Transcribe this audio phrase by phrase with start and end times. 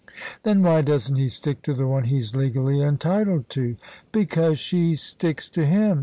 [0.41, 3.75] "Then why doesn't he stick to the one he's legally entitled to?"
[4.11, 5.99] "Because she sticks to him.